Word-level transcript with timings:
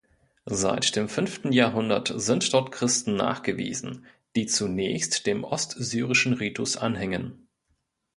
Seit 0.47 0.95
dem 0.95 1.07
fünften 1.09 1.51
Jahrhundert 1.51 2.11
sind 2.15 2.51
dort 2.55 2.71
Christen 2.71 3.15
nachgewiesen, 3.15 4.03
die 4.35 4.47
zunächst 4.47 5.27
dem 5.27 5.43
ostsyrischen 5.43 6.33
Ritus 6.33 6.75
anhingen. 6.75 7.47